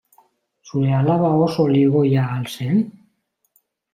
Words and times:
Zure 0.69 0.95
alaba 0.99 1.29
oso 1.47 1.67
ligoia 1.73 2.25
al 2.37 2.49
zen? 2.55 2.83